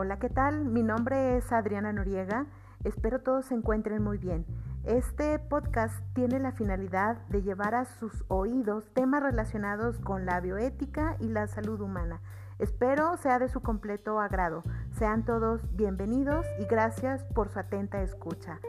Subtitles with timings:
[0.00, 0.64] Hola, ¿qué tal?
[0.64, 2.46] Mi nombre es Adriana Noriega.
[2.84, 4.46] Espero todos se encuentren muy bien.
[4.84, 11.16] Este podcast tiene la finalidad de llevar a sus oídos temas relacionados con la bioética
[11.18, 12.20] y la salud humana.
[12.60, 14.62] Espero sea de su completo agrado.
[14.92, 18.60] Sean todos bienvenidos y gracias por su atenta escucha.